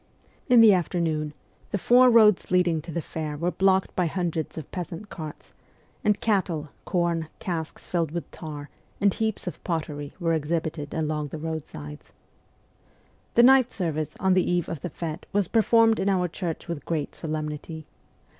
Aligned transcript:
In 0.49 0.61
the 0.61 0.73
afternoon, 0.73 1.31
the 1.69 1.77
four 1.77 2.09
roads 2.09 2.49
leading 2.49 2.81
to 2.81 2.91
the 2.91 3.03
fair 3.03 3.37
were 3.37 3.51
blocked 3.51 3.95
by 3.95 4.07
hundreds 4.07 4.57
of 4.57 4.71
peasant 4.71 5.09
carts, 5.11 5.53
and 6.03 6.19
cattle, 6.19 6.69
corn, 6.85 7.27
casks 7.37 7.93
rilled 7.93 8.09
with 8.09 8.31
tar, 8.31 8.71
and 8.99 9.13
heaps 9.13 9.45
of 9.45 9.63
pottery 9.63 10.11
were 10.19 10.33
exhibited 10.33 10.95
along 10.95 11.27
the 11.27 11.37
roadsides. 11.37 12.11
The 13.35 13.43
night 13.43 13.71
service 13.71 14.15
on 14.19 14.33
the 14.33 14.43
eve 14.49 14.67
of 14.67 14.81
the 14.81 14.89
fete 14.89 15.27
was 15.33 15.47
per 15.47 15.61
formed 15.61 15.99
in 15.99 16.09
our 16.09 16.27
church 16.27 16.67
with 16.67 16.83
great 16.83 17.13
solemnity. 17.13 17.85